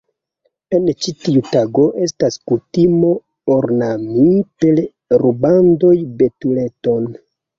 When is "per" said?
4.65-4.81